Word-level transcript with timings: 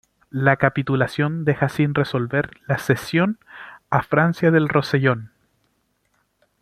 La 0.33 0.55
capitulación 0.57 1.45
deja 1.45 1.69
sin 1.69 1.93
resolver 1.93 2.49
la 2.65 2.79
cesión 2.79 3.37
a 3.91 4.01
Francia 4.01 4.49
del 4.49 4.67
Rosellón. 4.67 5.29